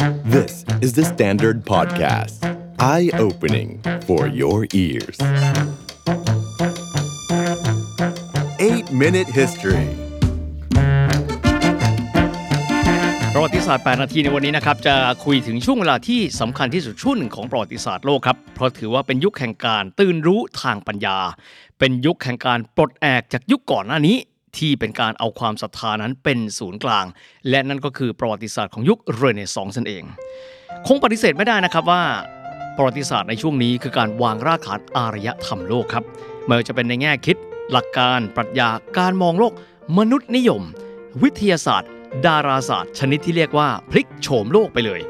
[0.00, 2.40] This is the Standard Podcast.
[2.78, 5.18] Eye-opening for your ears.
[8.58, 9.88] 8-Minute History
[13.34, 14.94] ประวัติศาสตร์ 8 นาทีในวันนี้นะครับ จะ
[15.24, 21.18] คุยถึงช่วงเวลาที่สำคัญที่สุดช่วงหนึ่งของประวัติศาสตร์โลกครับ เพราะถือว่าเป็นยุคแห่งการตื่นรู้ทางปัญญา
[21.78, 24.16] เป็นยุคแห่งการปลดแอกจากยุคก่อนหน้านี้
[24.58, 27.06] ที่เป็นการเอาความศรัทธานั้นเป็นศูนย์กลาง
[27.50, 30.04] และนั่นก็คือประวัติศาสตร์ของยุคเรเนซองส์นั่นเอง
[30.86, 32.02] คงปฏิเสธไม่ได้นะครับว่า
[32.76, 36.04] ประวัติศาสตร์ในช่วงนี้คือการวางรากฐานอารยธรรมโลกครับ
[36.46, 37.36] ไม่ว่าจะเป็นในแง่คิด
[37.72, 38.68] หลักการปรัชญา
[38.98, 39.52] การมองโลก
[39.98, 40.62] มนุษย์นิยม
[41.22, 41.90] วิทยาศาสตร์
[42.26, 45.00] ดาราศาสตร์ ชนิดที่เรียกว่าพลิกโฉมโลกไปเลย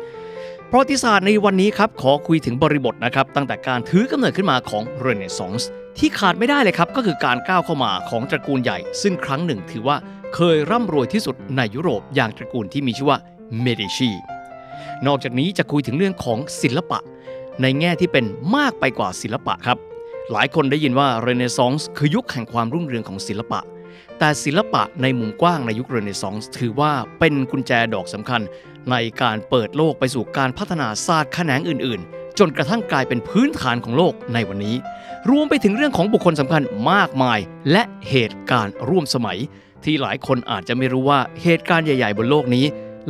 [0.71, 5.69] ประวัติศาสตร์ในวันนี้ครับขอคุยถึงบริบทนะครับตั้งแต่การถือกำเนิดขึ้นมาของเรเนซองส์
[5.99, 9.97] ที่ขาดไม่ได้เลยครับก็คือการก้าวเข้ามาของตระกูลใหญ่ ซึ่งครั้งหนึ่งถือว่า
[10.35, 13.19] เคยร่ำรวยที่สุดในยุโรปอย่างตระกูลที่มีชื่อว่า
[13.61, 14.11] เมดิชี
[15.07, 16.99] นอกจากนี้จะคุยถึงเรื่องของศิลปะ
[17.63, 18.25] ในแง่ที่เป็น
[18.57, 19.79] มากไปกว่าศิลปะครับ
[20.33, 23.61] หลายคนได้ยินว่าเรเนซองส์คือยุคแห่งความรุ่งเรืองของศิลปะ
[24.19, 28.41] แต่ศิลปะในมุมกว้างในยุคเรเนซองส์ถือว่าเป็นกุญแจดอกสำคัญ
[28.91, 34.77] ในการเปิดโลกไปสู่การพัฒนาศาสตร์แขนงอื่นๆ จนกระทั่งกลายเป็นพื้นฐานของโลกในวันนี้
[35.31, 37.39] รวมไปถึงเรื่องของบุคคลสำคัญมากมาย
[37.73, 39.39] และเหตุการณ์ร่วมสมัย
[39.85, 42.65] ที่หลายคนอาจจะไม่รู้ว่าเหตุการณ์ใหญ่ ๆ บนโลกนี้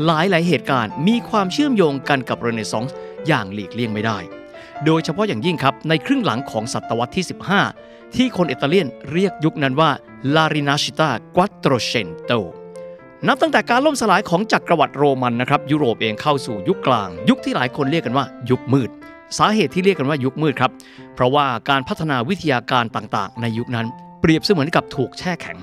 [0.06, 4.18] หลายหลายๆเหตุการณ์มีความเชื่อมโยงกันกับเรเนซองส์อย่างหลีกเลี่ยงไม่ได้
[4.84, 7.24] โดยเฉพาะอย่างยิ่งครับในครึ่งหลังของศตวรรษที่
[7.70, 9.90] 15 ที่คนอิตาเลียนเรียกยุคนั้นว่า
[10.34, 12.40] La Rinascita Quattrocento
[13.28, 18.90] นับตั้งแต่การล่มสลายของจักรวรรดิโรมันนะครับยุโรปเองเข้าสู่ยุคกลาง ยุคที่หลายคนเรียกกันว่า ยุคมืด
[19.38, 20.70] สาเหตุที่เรียกกันว่ายุคมืดครับ
[21.14, 23.86] เพราะว่าการพัฒนาวิทยาการต่างๆ ในยุคนั้น
[24.20, 25.58] เปรียบเสมือนกับถูกแช่แข็ง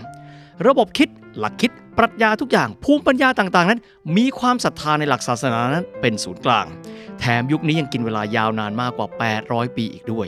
[0.67, 3.79] ระบบคิดหลักคิด ปรัชญาทุกอย่างภูมิปัญญาต่างๆ นั้น
[4.17, 6.65] มีความศรัทธาในหลักศาสนานั้นเป็นศูนย์กลาง
[7.19, 9.07] แถมยุคนี้ยังกินเวลายาวนานมากกว่า
[9.41, 10.27] 800 ปีอีกด้วย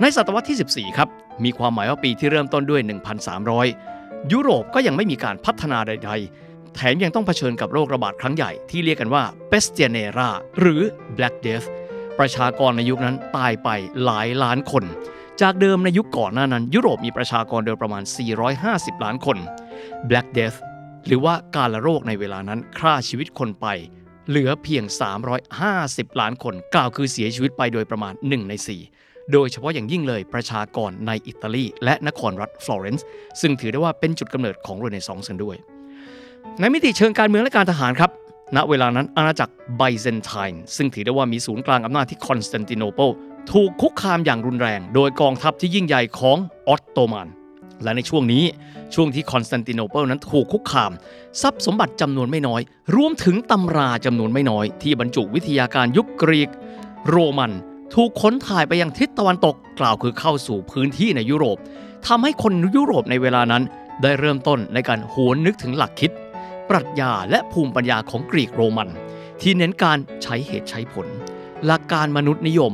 [0.00, 1.08] ในศตวรรษที่ 14 ครับ
[1.44, 2.80] มีความหมายว่าปีที่เริ่มต้นด้วย
[3.56, 6.10] 1,300 ยุโรปก็ยังไม่มีการพัฒนาใด
[6.42, 10.80] ๆ แถมยังต้องเผชิญกับโรคระบาดครั้งใหญ่ที่เรียกกันว่า Pestianera หรือ
[11.16, 11.66] Black Death
[12.18, 13.68] ประชากรในยุคนั้นตายไป
[14.04, 14.84] หลายล้านคน
[15.40, 18.02] จากเดิมในยุคก่อนหน้านั้น ยุโรปมีประชากรโดยประมาณ
[18.52, 19.38] 450 ล้านคน
[20.08, 20.58] Black Death
[21.06, 23.66] หรือว่าการละโรคในเวลานั้นฆ่าชีวิตคนไป
[24.28, 24.84] เหลือเพียง
[25.52, 28.54] 350 ล้านคน กล่าวคือเสียชีวิตไปโดยประมาณ 1 ใน
[28.92, 33.06] 4 โดยเฉพาะอย่างยิ่งเลยประชากรในอิตาลี และนครรัฐฟลอเรนซ์
[33.40, 35.56] ซึ่งถือได้ว่าเป็นจุดกำเนิดของเรเนซองส์กันด้วย
[36.60, 38.10] ในมิติเชิงการเมืองและการทหารครับ
[38.56, 43.08] ณเวลานั้นอาณาจักรไบเซนไทน์ซึ่งถือได้ว่ามีศูนย์กลางอำนาจที่คอนสแตนติโนเปิล
[43.52, 46.36] ถูกคุกคามอย่างรุนแรง โดยกองทัพที่ยิ่งใหญ่ของ
[46.68, 47.28] ออตโตมัน
[47.82, 48.44] และในช่วงนี้
[48.94, 50.92] ช่วงที่คอนสแตนติโนเปิลนั้นถูกคุกคาม
[51.42, 52.60] ทรัพย์สมบัติจำนวนไม่น้อย
[52.96, 56.50] รวมถึงตำราจำนวนไม่น้อย ที่บรรจุวิทยาการยุคกรีก
[57.08, 57.52] โรมัน
[57.94, 61.56] ถูกขนถ่ายไปยังทิศตะวันตกกล่าวคือเข้าสู่พื้นที่ในยุโรป
[62.06, 63.62] ทำให้คนยุโรปในเวลานั้น
[64.02, 66.10] ได้เริ่มต้นในการหวนนึกถึงหลักคิด
[66.70, 68.88] ปรัชญาและภูมิปัญญาของกรีกโรมัน
[69.40, 71.06] ที่เน้นการใช้เหตุใช้ผล
[71.66, 72.72] หลักการมนุษย์นิยม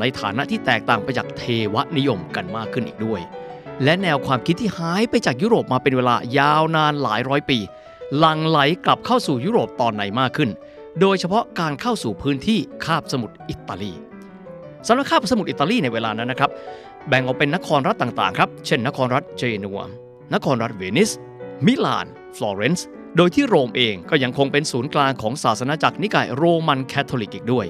[0.00, 1.42] ในฐานะที่แตกต่างไปจากเท
[1.74, 3.20] วนิยมกันมากขึ้นอีกด้วย
[3.84, 7.58] และแนวความคิดที่หายไปจากยุโรปมาเป็นเวลายาวนานหลายร้อยปี
[8.18, 10.50] หลังไหลกลับเข้าสู่ยุโรปตอนไหนมากขึ้น
[11.00, 13.92] โดยเฉพาะการเข้าสู่พื้นที่คาบสมุทรอิตาลี
[14.86, 16.50] สำหรับคาบสมุทรอิตาลีในเวลานั้นนะครับ
[17.08, 19.78] แบ่งออกเป็นนครรัฐต่างๆครับ เช่น นครรัฐเจนัว
[20.34, 21.10] นครรัฐเวนิส
[21.66, 22.06] มิลาน
[22.36, 22.86] ฟลอเรนซ์
[23.16, 27.66] โดยที่โรมเองก็ยังคงเป็นศูนย์กลางของศาสนาจักรนิกายโรมันแคทอลิกอีกด้วย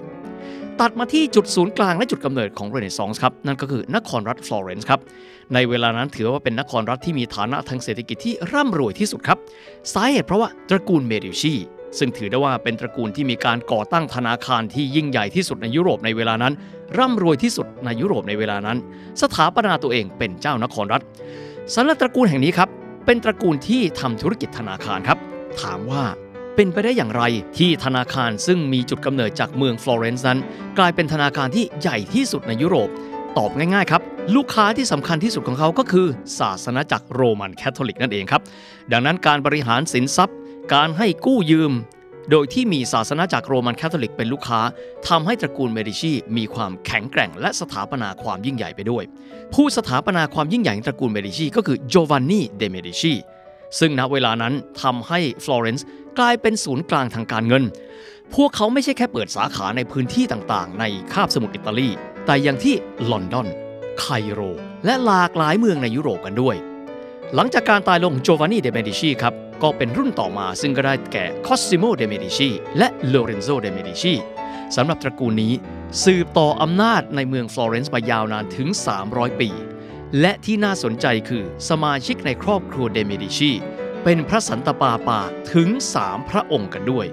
[0.80, 5.00] ตัดมาที่จุดศูนย์กลางและจุดกำเนิดของเรเนซองส์ครับ นั่นก็คือนครรัฐฟลอเรนซ์ครับ
[5.54, 9.38] ในเวลานั้นถือว่าเป็นนครรัฐที่มีฐานะทางเศรษฐกิจที่ร่ำรวยที่สุดครับ
[9.94, 11.54] สาเหตุเพราะว่าตระกูลเมดิชี
[11.98, 16.52] ซึ่งถือได้ว่าเป็นตระกูลที่มีการก่อตั้งธนาคารที่ยิ่งใหญ่ที่สุดในยุโรปในเวลานั้น
[16.98, 18.78] ร่ำรวยที่สุดในยุโรปในเวลานั้น
[19.22, 21.02] สถาปนาตัวเองเป็นเจ้านครรัฐ
[21.74, 22.68] สำหรับตระกูลแห่งนี้ครับ
[23.06, 26.04] เป็นตระกูลที่ทำธุรกิจธนาคารครับ ถามว่า
[26.56, 27.22] เป็นไปได้อย่างไร
[27.58, 30.38] ที่ธนาคารซึ่งมีจุดกำเนิดจากเมืองฟลอเรนซ์นั้น
[30.78, 32.88] กลายเป็นธนาคารที่ใหญ่ที่สุดในยุโรป
[33.38, 34.02] ตอบง่ายๆครับ
[34.36, 36.06] ลูกค้าที่สำคัญที่สุดของเขาก็คือ
[36.38, 38.42] ศาสนาจักรโรมันแคทอลิกนั่นเองครับ
[38.92, 40.36] ดังนั้นการบริหารสินทรัพย์
[40.74, 41.72] การให้กู้ยืม
[42.30, 44.60] โดยที่มีศาสนาจักรโรมันแคทอลิกเป็นลูกค้า
[45.08, 49.04] ทำให้ตระกูลเมดิชีมีความแข็งแกร่งและสถาปนาความยิ่งใหญ่ไปด้วย
[49.54, 53.12] ผู้สถาปนาความยิ่งใหญ่ตระกูลเมดิชีก็คือโจวานนี่เดเมดิชี
[53.78, 55.86] ซึ่งณเวลานั้นทำให้ฟลอเรนซ์
[56.18, 57.64] กลายเป็นศูนย์กลางทางการเงิน
[58.34, 61.88] พวกเขาไม่ใช่แค่เปิดสาขาในพื้นที่ต่างๆ ในคาบสมุทรอิตาลี
[62.26, 62.74] แต่ยังที่
[63.10, 63.48] ลอนดอน
[64.00, 64.40] ไคโร
[64.84, 66.56] และหลากหลายเมืองในยุโรปกันด้วย
[67.34, 74.14] หลังจากการตายลงโจวานนี่เดเมดิชีครับ ก็เป็นรุ่นต่อมาซึ่งก็ได้แก่ Cosimo de Medici และ Lorenzo de Medici
[74.76, 75.52] สำหรับตระกูลนี้
[76.04, 78.68] สืบต่ออำนาจในเมืองฟลอเรนซ์มายาวนานถึง
[79.04, 79.48] 300 ปี
[80.20, 83.50] และที่น่าสนใจคือสมาชิกในครอบครัวเดเมดิชี
[84.04, 85.20] เป็นพระสันตปาปา
[85.54, 85.68] ถึง
[85.98, 87.06] 3 พระองค์กันด้วย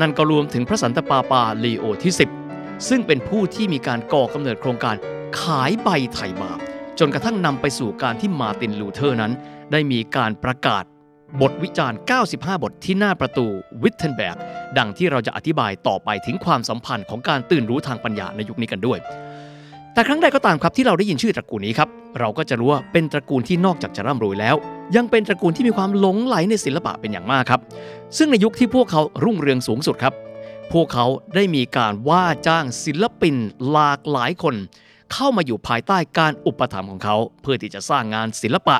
[0.00, 2.12] นั่นก็รวมถึงพระสันตปาปาลีโอที่
[2.50, 4.96] 10 ซึ่งเป็นผู้ที่มีการก่อกำเนิดโครงการ
[5.40, 6.58] ขายใบไถ่บาป
[6.98, 9.32] จนกระทั่งนำไปสู่การที่มาร์ตินลูเทอร์นั้น
[9.72, 10.84] ได้มีการประกาศ
[11.40, 11.98] บทวิจารณ์
[12.30, 13.46] 95 บทที่หน้าประตู
[13.82, 14.36] วิทเทนแบร์ก
[14.78, 18.98] ดังที่เราจะอธิบายต่อไปถึงความสัมพันธ์ของการตื่นรู้ทางปัญญาในยุคนี้กันด้วย
[19.96, 21.88] แต่ครั้งใดก็ตามครับที่เราได้ยินชื่อตระกูลนี้ครับ
[22.18, 24.56] เราก็จะรู้ว่าเป็นตระกูลที่นอกจากจะร่ำรวยแล้ว
[24.96, 27.60] ยังเป็นตระกูลที่มีความหลงใหลในศิลปะเป็นอย่างมากครับ
[28.16, 30.14] ซึ่งในยุคที่พวกเขารุ่งเรืองสูงสุดครับ
[30.72, 33.36] พวกเขาได้มีการว่าจ้างศิลปิน
[33.70, 34.54] หลากหลายคน
[35.12, 38.76] เข้ามาอยู่ภายใต้การอุปถัมภ์ของเขา เพื่อที่จะสร้างงานศิลปะ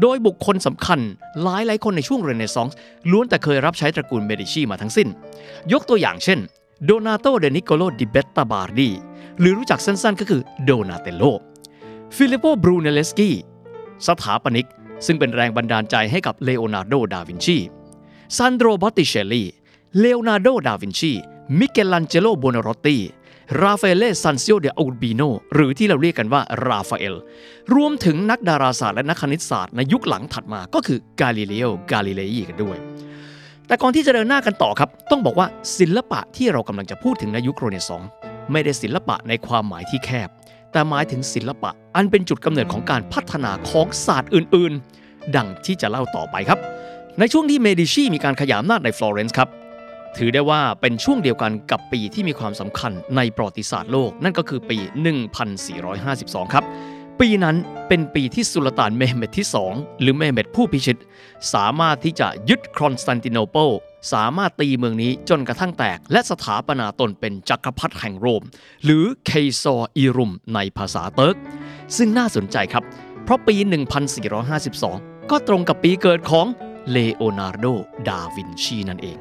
[0.00, 1.00] โดยบุคคลสำคัญ
[1.42, 2.78] หลากหลายคนในช่วงเรเนซองส์
[3.10, 5.08] ล้วนแต่เคยรับใช้ตระกูลเมดิชีมาทั้งสิ้น
[5.72, 6.38] ยกตัวอย่างเช่น
[6.84, 8.90] โดนาโต ดิ นิกโกโลดิเบตโต บาร์ดี
[9.40, 11.22] หรือรู้จักสั้นๆ ก็คือโดนาเตลโล
[12.16, 13.30] ฟิลิปโปบรูเนลเลสกี
[14.06, 14.68] สถาปนิก
[15.06, 17.58] ซึ่งเป็นแรงบันดาลใจให้กับเลโอนาร์โด ดาวินชี
[18.36, 19.44] ซานโดรบอตติเชลลี
[19.98, 21.12] เลโอนาร์โด ดาวินชี
[21.58, 22.96] มิเกลันเจโล บูโอนารอตติ
[23.62, 25.22] ราฟาเอเลซันซิโอ ดา อูร์บิโน
[25.54, 27.16] หรือที่เราเรียกกันว่าราฟาเอล
[27.74, 32.76] รวมถึงนักดาราศาสตร์และนักคณิตศาสตร์ในยุคหลังถัดมาก็คือกาลิเลโอกาลิเลอีกันด้วย
[33.66, 35.46] แต่ก่อนที่จะเดินหน้ากันต่อครับ ต้องบอกว่า
[35.78, 38.10] ศิลปะที่เรากำลังจะพูดถึงในยุคเรเนซองส์
[38.52, 40.28] ไม่ได้ศิลปะในความหมายที่แคบ
[40.72, 46.58] แต่หมายถึงศิลปะอันเป็นจุดกำเนิดของการพัฒนาของศาสตร์อื่นๆ ดังที่จะเล่าต่อไปครับ
[47.18, 49.48] ในช่วงที่เมดิชีมีการขยายอำนาจในฟลอเรนซ์ครับ
[50.16, 54.78] ถือได้ว่าเป็นช่วงเดียวกันกับปีที่มีความสำคัญในประวัติศาสตร์โลก นั่นก็คือปี
[55.66, 56.64] 1452 ครับ
[57.20, 57.56] ปีนั้น
[57.88, 60.98] เป็นปีที่สุลต่านเมเหม็ดที่ 2 หรือเมเหม็ดผู้พิชิต
[61.54, 63.68] สามารถที่จะยึดคอนสแตนติโนเปิล
[64.12, 68.42] สามารถตีเมืองนี้จนกระทั่งแตก และสถาปนาตนเป็นจักรพรรดิแห่งโรม
[68.84, 71.36] หรือ Kayser-i Rûm ในภาษาเติร์ก
[71.96, 72.84] ซึ่งน่าสนใจครับ
[73.24, 73.56] เพราะปี
[74.42, 76.46] 1452 ก็ตรงกับปีเกิดของ
[76.90, 77.66] เลโอนาร์โด
[78.08, 79.18] ดาวินชีนั่นเอง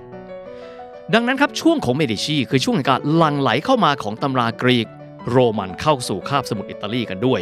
[1.14, 4.88] ดังนั้นครับช่วงของเมดิชีคือช่วงแห่งการหลั่งไหลเข้ามาของตำรากรีก
[5.30, 7.42] โรมันเข้าสู่คาบสมุทรอิตาลีกันด้วย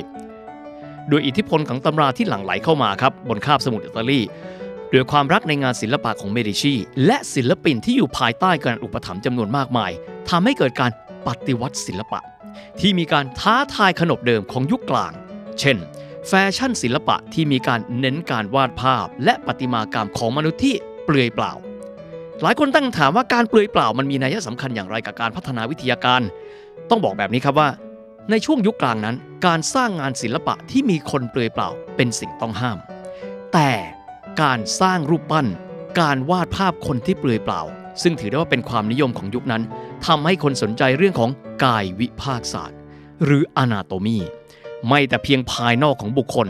[1.09, 4.19] โดยอิทธิพลของตำราที่หลั่งไหลเข้ามาครับบนคาบสมุทรอิตาลี
[4.93, 6.73] ด้วยความรักในงานศิลปะของเมดิชี
[7.05, 9.91] และศิลปินที่อยู่ภายใต้การอุปถัมภ์จำนวนมากมาย
[10.29, 10.91] ทำให้เกิดการ
[11.27, 12.19] ปฏิวัติศิลปะ
[12.79, 15.13] ที่มีการท้าทายขนบเดิมของยุคกลาง
[15.59, 15.77] เช่น
[16.27, 21.53] แฟชั่นศิลปะที่มีการเน้นการวาดภาพ และประติมากรรมของมนุษย์ที่เปลือยเปล่า
[22.41, 26.21] หลายคนตั้งถามว่าการเปลือยเปล่ามันมีนัยสำคัญอย่างไรกับการพัฒนาวิทยาการ
[26.89, 27.69] ต้องบอกแบบนี้ครับว่า
[28.31, 29.15] ในช่วงยุคกลางนั้น
[29.45, 32.77] การสร้างงานศิลปะที่มีคนเปลือยเปล่าเป็นสิ่งต้องห้าม
[33.53, 33.69] แต่
[34.41, 35.47] การสร้างรูปปั้น
[35.99, 37.61] การวาดภาพคนที่เปลือยเปล่า
[38.01, 39.63] ซึ่งถือได้ว่าเป็นความนิยมของยุคนั้น
[40.05, 41.29] ทำให้คนสนใจเรื่องของ
[41.63, 42.77] กายวิภาคศาสตร์
[43.23, 44.17] หรืออนาโตมี
[44.87, 46.47] ไม่แต่เพียงภายนอกของบุคคล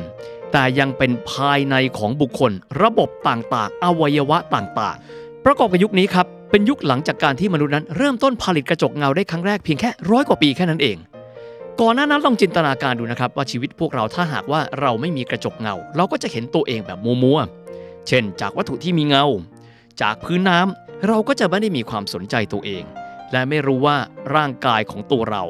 [0.51, 2.51] แต่ยังเป็นภายในของบุคคล
[2.81, 10.97] ระบบต่างๆ อวัยวะต่างๆ ประกอบกับยุคนี้ครับเป็นยุคหลังจากการที่มนุษย์นั้นเริ่มต้นผลิตกระจกเงาได้ครั้งแรกเพียงแค่ร้อยกว่าปีแค่นั้นเอง
[11.81, 17.64] ก่อนหน้านั้นลองจินตนาการดูนะครับว่าชีวิตพวกเราถ้าหากว่าเราไม่มีกระจกเงา เราก็จะเห็นตัวเองแบบมัวๆ
[18.07, 19.25] เช่น จากวัตถุที่มีเงา
[20.01, 22.83] จากพื้นน้ำเราก็จะไม่ได้มีความสนใจตัวเอง
[23.31, 23.97] และไม่รู้ว่า
[24.35, 25.43] ร่างกายของตัวเรา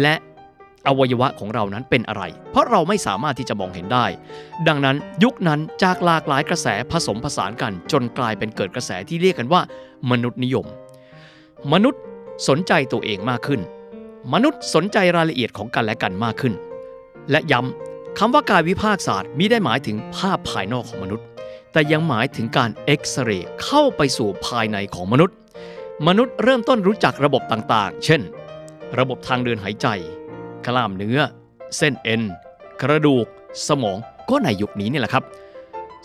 [0.00, 0.14] และ
[0.86, 4.06] อวัยวะของเรานั้นเป็นอะไร เพราะเราไม่สามารถที่จะมองเห็นได้
[4.68, 9.60] ดังนั้นยุคนั้นจากหลากหลายกระแสผสมผสานกัน จนกลายเป็นเกิดกระแสที่เรียกกันว่า
[10.10, 10.66] มนุษย์นิยม
[11.72, 12.02] มนุษย์
[12.48, 13.60] สนใจตัวเองมากขึ้น
[14.32, 16.54] มนุษย์สนใจรายละเอียดของกันและกันมากขึ้น
[17.30, 21.26] และย้ำคำว่ากายวิภาคศาสตร์มิได้หมายถึงภาพภายนอกของมนุษย์
[21.74, 25.36] แต่ยังหมายถึงการเอ็กซเรย์เข้าไปสู่ภายในของมนุษย์
[26.06, 28.20] มนุษย์เริ่มต้นรู้จักระบบต่างๆ เช่น
[28.98, 29.86] ระบบทางเดินหายใจ
[30.66, 31.18] กล้ามเนื้อ
[31.76, 32.22] เส้นเอ็น
[32.82, 33.26] กระดูก
[33.68, 33.98] สมอง
[34.30, 35.24] ก็ในยุคนี้นี่แหละครับ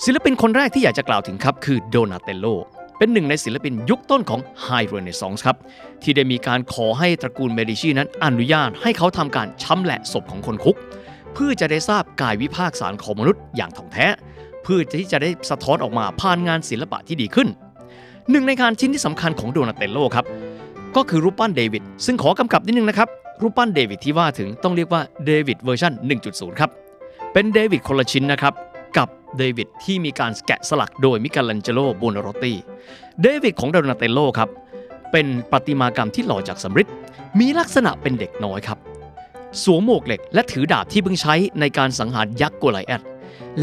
[0.03, 2.45] ศิลปินคนแรกที่อยากจะกล่าวถึงครับคือโดนาเตลโล
[2.97, 5.57] เป็นหนึ่งในศิลปินยุคต้นของ High Renaissance ครับ
[6.03, 10.77] ที่ได้มีการขอให้ตระกูลเมดิชีนั้นอนุญาตให้เขาทำการชำแหละศพของคนคุก
[11.33, 14.07] เพื่อจะได้ทราบกายวิภาคศาสตร์ของมนุษย์อย่างถ่องแท้
[14.69, 17.47] เพื่อที่จะได้สะท้อนออกมาผ่านงานศิลปะที่ดีขึ้น
[18.31, 20.25] หนึ่งในงานชิ้นที่สำคัญของโดนาเตลโลครับ
[20.95, 23.09] ก็คือรูปปั้นเดวิดซึ่งขอกำกับนิดนึงนะครับ
[23.41, 25.93] รูปปั้นเดวิดที่ว่าซึ่งต้องเรียกว่าเดวิดเวอร์ชัน
[26.27, 26.69] 1.0 ครับ
[27.33, 28.53] เป็นเดวิดคนละชิ้นนะครับ
[28.97, 29.07] กับ
[29.37, 32.53] เดวิดที่มีการแกะสลักโดยมิเกลันเจโล บูโอนารอตติ
[33.21, 34.49] เดวิดของโดนาเตลโลครับ
[35.11, 36.87] เป็นประติมากรรมที่หล่อจากสำริด
[37.39, 38.77] มีลักษณะเป็นเด็กน้อยครับ
[39.63, 43.03] สวมหมวกเหล็กและถือดาบที่เพิ่งใช้ในการสังหารยักษ์โกไลแอด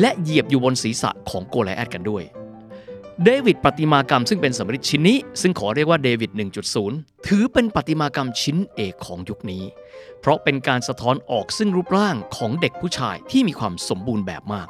[0.01, 2.25] และเหยียบอยู่บนศีรษะของโกไลแอดกันด้วย
[3.25, 6.31] เดวิดประติมากรรมซึ่งเป็นสำริดชิ้นนี้ ซึ่งขอเรียกว่าเดวิด
[6.79, 9.65] 1.0 ถือเป็นประติมากรรมชิ้นเอกของยุคนี้
[10.21, 14.69] เพราะเป็นการสะท้อนออกซึ่งรูปร่างของเด็กผู้ชายที่มีความสมบูรณ์แบบมาก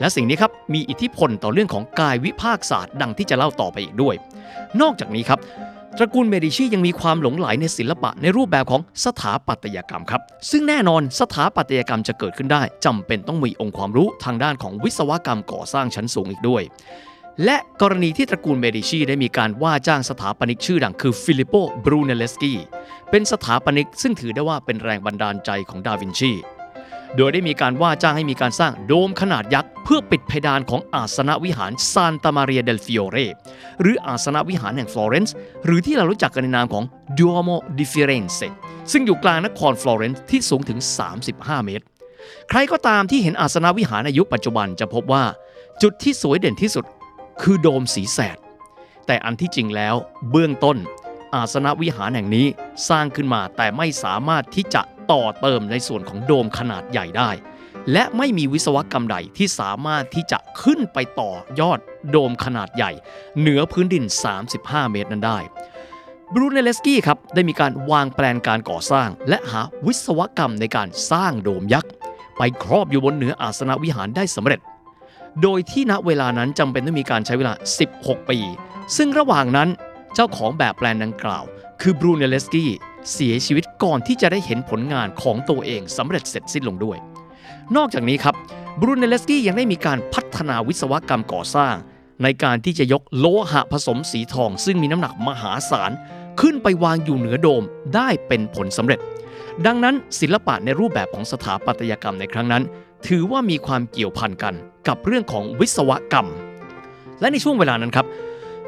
[0.00, 4.14] และสิ่งนี้ครับมีอิทธิพลต่อเรื่องของกายวิภาคศาสตร์ดังที่จะเล่าต่อไปอีกด้วย
[4.80, 5.38] นอกจากนี้ครับ
[5.98, 16.62] ตระกูลเมดิชียังมีความหลงใหลในศิลปะในรูปแบบของสถาปัตยกรรมครับ ซึ่งแน่นอนสถาปัตยกรรมจะเกิดขึ้นได้จำเป็นต้องมีองค์ความรู้ทางด้านของวิศวกรรมก่อสร้างชั้นสูงอีกด้วย
[17.44, 22.54] และกรณีที่ตระกูลเมดิชีได้มีการว่าจ้างสถาปนิกชื่อดังคือฟิลิปโปบรูเนลเลสกี
[23.10, 26.32] เป็นสถาปนิกซึ่งถือได้ว่าเป็นแรงบันดาลใจของดาวินชี
[27.16, 33.16] โดยได้มีการว่าจ้างให้มีการสร้างโดมขนาดยักษ์ เพื่อปิดเพดานของอาสนวิหารซานตามาเรียเดลฟิโอเร
[33.80, 36.84] หรืออาสนวิหารแห่งฟลอเรนซ์หรือที่เรารู้จักกันในนามของ
[37.18, 38.48] Duomo di Firenze
[38.92, 40.78] ซึ่งอยู่กลางนครฟลอเรนซ์ที่สูงถึง
[41.22, 41.84] 35 เมตร
[42.48, 45.24] ใครก็ตามที่เห็นอาสนวิหารในยุคปัจจุบันจะพบว่า
[45.82, 46.84] จุดที่สวยเด่นที่สุด
[47.42, 48.38] คือโดมสีแสด
[49.06, 49.94] แต่อันที่จริงแล้ว
[50.30, 50.76] เบื้องต้น
[51.34, 52.46] อาสนวิหารแห่งนี้
[52.88, 54.82] สร้างขึ้นมาแต่ไม่สามารถที่จะ
[55.12, 57.30] ต่อเติมในส่วนของโดมขนาดใหญ่ได้
[57.92, 61.78] และไม่มีวิศวกรรมใดที่สามารถที่จะขึ้นไปต่อยอด
[62.10, 62.92] โดมขนาดใหญ่
[63.40, 64.04] เหนือพื้นดิน
[64.46, 65.38] 35 เมตรนั้นได้
[66.34, 71.90] บรูเนเลสกี้ครับได้มีการวางแปลนการก่อสร้าง และหาวิศวกรรมในการสร้างโดมยักษ์
[72.38, 74.60] ไปครอบอยู่บนเหนืออาสนวิหารได้สำเร็จ
[75.42, 77.52] โดยที่ณเวลานั้นจำเป็นต้องมีการใช้เวลา
[77.90, 78.38] 16 ปี
[78.96, 79.68] ซึ่งระหว่างนั้น
[80.14, 81.44] เจ้าของแบบแปลนดังกล่าว
[81.80, 82.70] คือบรูเนเลสกี้
[83.12, 86.96] เสียชีวิตก่อนที่จะได้เห็นผลงานของตัวเองสำเร็จเสร็จสิ้นลงด้วย
[87.76, 88.34] นอกจากนี้ครับ
[88.80, 91.74] บรูเนเลสกี้ยังได้มีการพัฒนาวิศวกรรมก่อสร้าง
[92.22, 95.90] ในการที่จะยกโลหะผสมสีทอง ซึ่งมีน้ำหนักมหาศาล
[96.40, 97.64] ขึ้นไปวางอยู่เหนือโดม
[97.94, 99.00] ได้เป็นผลสำเร็จ
[99.66, 102.62] ดังนั้นศิลปะในรูปแบบของสถาปัตยกรรมในครั้งนั้น
[103.06, 104.54] ถือว่ามีความเกี่ยวพันกัน
[104.88, 106.28] กับเรื่องของวิศวกรรม
[107.20, 108.06] และในช่วงเวลานั้นครับ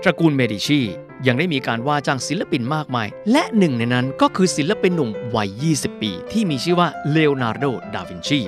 [0.02, 0.80] ตระกูลเมดิชี
[1.26, 5.48] ยังได้มีการว่าจ้างศิลปินมากมาย และหนึ่งในนั้นก็คือศิลปินหนุ่มวัย
[5.78, 8.40] 20 ปี ที่มีชื่อว่าเลโอนาร์โด ดาวินชี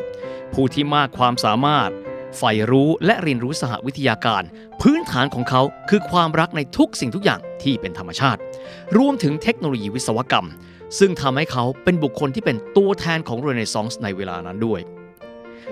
[0.53, 1.91] ผู้ที่มากความสามารถ
[2.37, 4.43] ใฝ่รู้และเรียนรู้สหวิทยาการ
[4.83, 8.41] พื้นฐานของเขาคือความรักในทุกสิ่งทุกอย่างที่เป็นธรรมชาติ
[8.99, 10.49] รวมถึงเทคโนโลยีวิศวกรรม
[10.99, 14.81] ซึ่งทำให้เขาเป็นบุคคลที่เป็นตัวแทนของเรเนซองส์ในเวลานั้นด้วย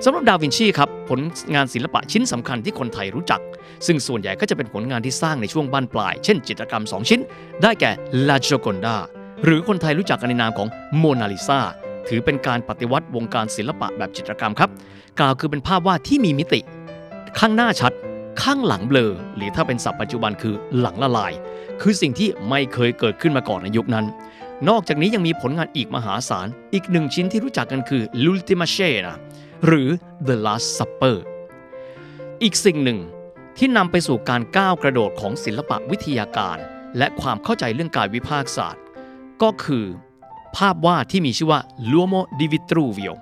[0.04, 1.20] สำหรับดาวินชีครับผล
[1.54, 3.40] งานศิลปะชิ้นสำคัญที่คนไทยรู้จัก
[3.86, 7.20] ซึ่งส่วนใหญ่ก็จะเป็นผลงานที่สร้างในช่วงบ้านปลาย เช่นจิตรกรรม 2 ชิ้น
[7.62, 7.90] ได้แก่
[8.28, 8.96] La Gioconda
[9.44, 11.60] หรือคนไทยรู้จักกันในนามของโมนาลิซา
[12.08, 14.70] ถือเป็นการปฏิวัติวงการศิลปะแบบจิตรกรรมครับ
[15.18, 16.60] กล่าวคือเป็นภาพวาดที่มีมิติ
[17.38, 17.92] ข้างหน้าชัด
[18.42, 21.32] ข้างหลังเบลอ หรือถ้าเป็นศัพท์ปัจจุบันคือหลังละลาย
[21.80, 24.06] คือสิ่งที่ไม่เคยเกิดขึ้นมาก่อนในยุคนั้น
[24.68, 29.14] นอกจากนี้ยังมีผลงานอีกมหาศาล อีกหนึ่งชิ้นที่รู้จักกันคือ L'Ultima Cena
[29.66, 29.88] หรือ
[30.28, 31.16] The Last Supper
[32.42, 32.98] อีกสิ่งหนึ่ง
[33.56, 36.58] ที่นำไปสู่การก้าวกระโดดของศิลปะวิทยาการ
[36.98, 38.82] และความเข้าใจเรื่องกายวิภาคศาสตร์
[39.42, 39.84] ก็คือ
[40.56, 41.60] ภาพวาดที่มีชื่อว่า
[41.90, 43.12] L'Uomo di Vitruvio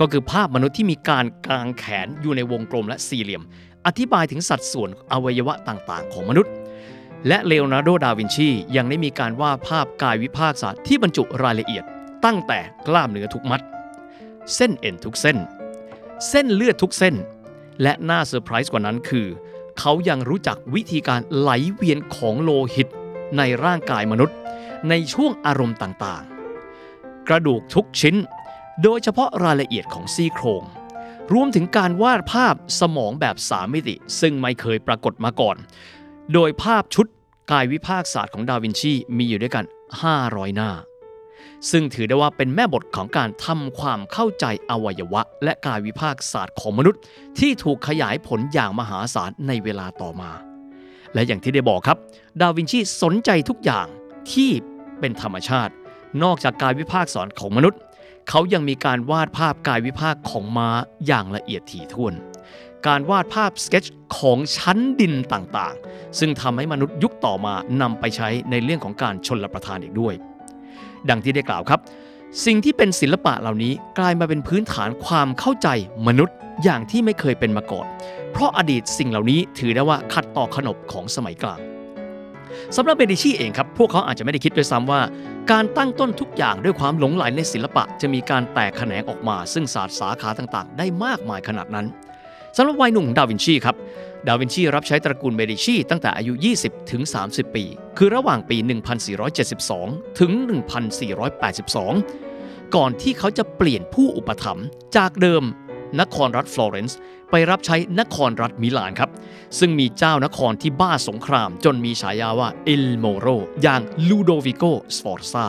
[0.00, 3.42] ก็คือภาพมนุษย์ที่มีการกางแขนอยู่ในวงกลมและสี่เหลี่ยม
[3.86, 6.52] อธิบายถึงสัดส่วนอวัยวะต่างๆ ของมนุษย์
[7.28, 11.84] และเลโอนาร์โด ดาวินชี ยังได้มีการวาดภาพกายวิภาคศาสตร์ที่บรรจุรายละเอียด
[12.24, 13.60] ตั้งแต่กล้ามเนื้อทุกมัด
[14.54, 15.38] เส้นเอ็นทุกเส้น
[16.28, 17.14] เส้นเลือดทุกเส้น
[17.82, 19.26] และน่าเซอร์ไพรส์กว่านั้นคือ
[19.78, 22.88] เขายังรู้จักวิธีการไหลเวียนของโลหิต
[23.38, 24.36] ในร่างกายมนุษย์
[24.88, 28.16] ในช่วงอารมณ์ต่างๆ กระดูกทุกชิ้น
[28.82, 30.62] โดยเฉพาะรายละเอียดของซี่โครง
[31.32, 35.56] รวมถึงการวาดภาพสมองแบบสามมิติ ซึ่งไม่เคยปรากฏมาก่อน
[36.32, 37.06] โดยภาพชุด
[37.50, 39.64] กายวิภาคศาสตร์ของดาวินชีมีอยู่ด้วยกัน
[40.10, 40.70] 500 หน้า
[41.70, 47.00] ซึ่งถือได้ว่าเป็นแม่บทของการทำความเข้าใจอวัยวะ และกายวิภาคศาสตร์ของมนุษย์
[47.38, 50.30] ที่ถูกขยายผลอย่างมหาศาลในเวลาต่อมา
[51.14, 51.98] และอย่างที่ได้บอกครับ
[52.40, 53.86] ดาวินชีสนใจทุกอย่าง
[54.32, 54.50] ที่
[55.00, 55.72] เป็นธรรมชาติ
[56.22, 57.80] นอกจากกายวิภาคศาสตร์ของมนุษย์
[58.28, 60.68] เขายังมีการวาดภาพกายวิภาคของม้า
[61.06, 62.14] อย่างละเอียดถี่ถ้วน
[62.86, 63.86] การวาดภาพสเก็ตช
[64.18, 70.14] ของชั้นดินต่างๆ ซึ่งทำให้มนุษย์ยุคต่อมานำไปใช้ในเรื่องของการชนละประทานอีกด้วย
[71.10, 71.80] ดังที่ได้กล่าวครับ
[72.44, 75.68] สิ่งที่เป็นศิลปะเหล่านี้กลายมาเป็นพื้นฐานความเข้าใจ
[76.06, 77.86] มนุษย์อย่างที่ไม่เคยเป็นมาก่อน
[78.32, 81.60] เพราะอดีตสิ่งเหล่านี้ถือได้ว่าขัดต่อขนบของสมัยกลาง
[82.76, 85.00] สำหรับเบดิชีเองครับ พวกเขาอาจจะไม่ได้คิดด้วยซ้ำว่า
[85.50, 91.86] การตั้งต้นทุกอย่างด้วยความหลงไหลในศิลปะ จะมีการแตกแขนงออกมา ซึ่งศาสตร์สาขาต่างๆ ได้มากมายขนาดนั้น
[92.56, 93.76] สำหรับวัยหนุ่มของดาวินชีครับ
[94.28, 97.64] ดาวินชีรับใช้ตระกูลเมดิชีตั้งแต่อายุ 20 ถึง 30 ปี
[97.98, 98.56] คือระหว่างปี
[99.38, 100.32] 1472 ถึง
[101.14, 104.66] 1482 ก่อนที่เขาจะเปลี่ยนผู้อุปถัมภ์
[104.96, 105.42] จากเดิม
[106.00, 106.98] นครรัฐฟลอเรนซ์
[107.30, 109.10] ไปรับใช้นครรัฐมิลานครับ
[109.58, 113.26] ซึ่งมีเจ้านครที่บ้าสงคราม จนมีฉายาว่าเอลโมโร
[113.62, 114.64] อย่างลูโดวิโก
[114.96, 115.46] สฟอร์ซา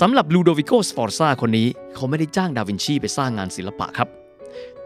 [0.00, 4.25] สำหรับลูโดวิโกสฟอร์ซาคนนี้ เขาไม่ได้จ้างดาวินชีไปสร้างงานศิลปะครับ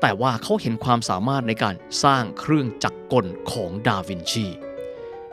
[0.00, 4.46] แต่ว่าเขาเห็นความสามารถในการสร้างเครื่องจักรกลของดาวินชี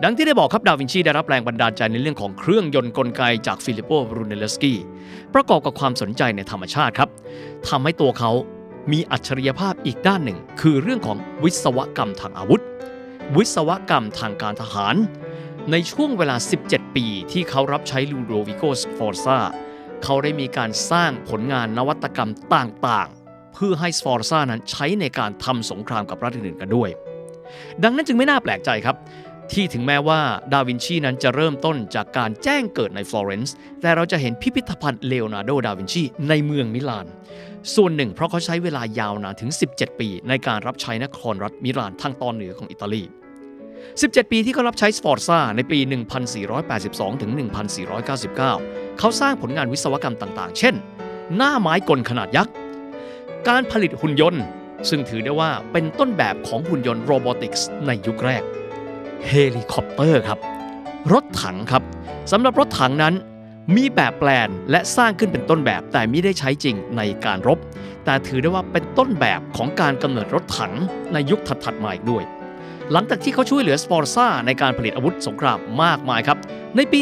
[0.03, 4.73] ดังที่ได้บอกครับดาวินชีได้รับแรงบันดาลใจในเรื่องของเครื่องยนต์กลไกจากฟิลิปโปบรูเนลสกี
[5.33, 7.09] ประกอบกับความสนใจในธรรมชาติครับ
[7.67, 8.31] ทำให้ตัวเขา
[8.91, 12.63] มีอัจฉริยภาพอีกด้านหนึ่ง คือเรื่องของวิศวกรรมทางอาวุธ
[13.37, 14.95] วิศวกรรมทางการทหาร
[15.71, 16.35] ในช่วงเวลา
[16.67, 19.39] 17 ปีที่เขารับใช้ลูโดวิโกสฟอร์ซา
[20.03, 23.09] เขาได้มีการสร้างผลงานนวัตกรรมต่าง
[23.59, 26.89] เพื่อให้สฟอร์ซานั้นใช้ในการทำสงครามกับรัฐอื่นๆกันด้วย
[27.83, 28.95] ดังนั้นจึงไม่น่าแปลกใจครับ
[29.51, 30.19] ที่ถึงแม้ว่า
[30.53, 37.05] ดาวินชีนั้นจะเริ่มต้นจากการแจ้งเกิดในฟลอเรนซ์แต่เราจะเห็นพิพิธภัณฑ์เลโอนาร์โดดาวินชีในเมืองมิลาน
[37.75, 43.03] ส่วนหนึ่งเพราะเขาใช้เวลายาวนานถึง 17 ปี ในการรับใช้นครรัฐมิลานทางตอนเหนือของอิตาลี
[43.67, 45.79] 17 ปีที่เขารับใช้สฟอร์ซ่าในปี
[46.49, 47.31] 1482 ถึง
[47.95, 50.75] 1499 เขาสร้างผลงานวิศวกรรมต่างๆ เช่น
[51.35, 52.53] หน้าไม้กลขนาดยักษ์
[53.47, 54.43] การผลิตหุ่นยนต์
[54.89, 58.43] ซึ่งถือได้ว่าเป็นต้นแบบของหุ่นยนต์ robotics ในยุคแรก
[59.27, 60.39] เฮลิคอปเตอร์ครับ
[61.13, 61.83] รถถังครับ
[62.31, 63.13] สำหรับรถถังนั้น
[63.75, 67.59] มีแบบแปลนและสร้างขึ้นเป็นต้นแบบแต่ไม่ได้ใช้จริงในการรบ
[68.05, 70.73] แต่ถือได้ว่าเป็นต้นแบบของการกำเนิดรถถัง
[71.13, 72.23] ในยุคถัดๆมาอีกด้วย
[72.91, 76.37] หลังจากที่เขาช่วยเหลือสฟอร์ซ่าในการผลิตอาวุธสงครามมากมายครับ
[76.75, 76.99] ในปี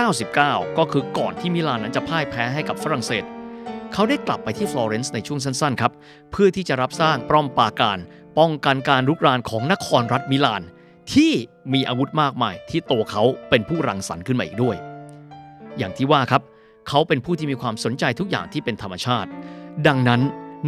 [0.00, 3.24] 1499 ก็คือก่อนที่มิลานนั้นจะพ่ายแพ้ให้กับฝรั่งเศส
[3.92, 5.92] เขาได้กลับไปที่ฟลอเรนซ์ในช่วงสั้นๆ ครับ
[6.30, 7.98] เพื่อที่จะรับสร้างป้อมปราการ
[8.38, 10.62] ป้องกันการรุกรานของนครรัฐมิลาน
[11.14, 11.32] ที่
[11.72, 14.76] มีอาวุธมากมายที่ตัวเขาเป็นผู้รังสรรค์ขึ้นมาอีกด้วย
[15.78, 16.42] อย่างที่ว่าครับ
[16.88, 19.30] เขาเป็นผู้ที่มีความสนใจทุกอย่างที่เป็นธรรมชาติ
[19.86, 20.20] ดังนั้น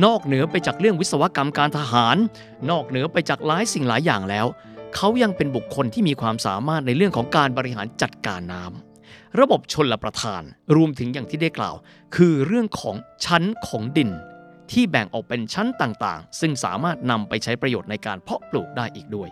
[0.04, 2.16] นอกเหนือไปจากเรื่องวิศวกรรมการทหาร
[2.70, 4.46] นอกเหนือไปจากหลายสิ่งหลายอย่างแล้ว
[4.96, 8.83] เขายังเป็นบุคคลที่มีความสามารถในเรื่องของการบริหารจัดการน้ำ
[9.40, 10.42] ระบบชนละประทาน
[10.76, 11.74] รวมถึงอย่างที่ได้กล่าว
[12.16, 14.10] คือเรื่องของชั้นของดิน
[14.70, 19.28] ที่แบ่งออกเป็นชั้นต่างๆ ซึ่งสามารถนำไปใช้ประโยชน์ในการเพาะปลูกได้อีกด้วย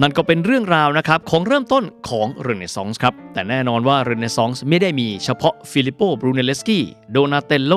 [0.00, 7.74] นั่นก็เป็นเรื่องราวนะครับของเริ่มต้นของเรเนซองส์ครับ แต่แน่นอนว่าเรเนซองส์ไม่ได้มีเฉพาะฟิลิปโปบรูเนลเลสกี้โดนาเตลโล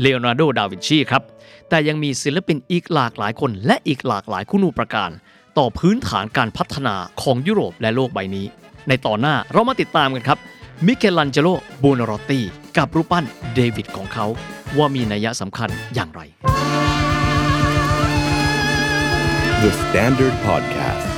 [0.00, 1.22] เลโอนาร์โด ดาวินชีครับ
[1.68, 5.10] แต่ยังมีศิลปินอีกหลากหลายคนและอีกหลากหลายคุณูปการ
[5.58, 8.46] ต่อพื้นฐานการพัฒนาของยุโรปและโลกใบนี้
[8.88, 10.38] ในตอนหน้าเรามาติดตามกันครับ
[10.84, 11.48] มิเกลันเจโล
[11.80, 12.40] โบนารอตตี
[12.76, 14.26] กับรูปปั้นเดวิดของเขา
[14.78, 16.20] ว่ามีนัยสำคัญอย่างไร
[19.62, 21.08] The Standard Podcast.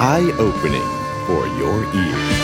[0.00, 0.90] Eye opening
[1.26, 2.43] for your ears.